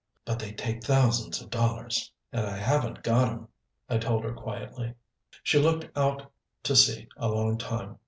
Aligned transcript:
"But 0.25 0.39
they 0.39 0.51
take 0.53 0.83
thousands 0.83 1.43
of 1.43 1.51
dollars 1.51 2.11
and 2.33 2.47
I 2.47 2.57
haven't 2.57 3.03
got 3.03 3.29
'em," 3.33 3.49
I 3.87 3.99
told 3.99 4.23
her 4.23 4.33
quietly. 4.33 4.95
She 5.43 5.59
looked 5.59 5.95
out 5.95 6.31
to 6.63 6.75
sea 6.75 7.07
a 7.17 7.29
long 7.29 7.59
time. 7.59 7.99